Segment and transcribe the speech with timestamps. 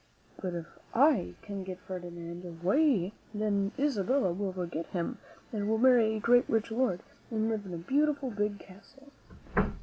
[0.41, 5.19] But if I can get Ferdinand away, then Isabella will forget him,
[5.53, 9.09] and will marry a great, rich lord and live in a beautiful, big castle."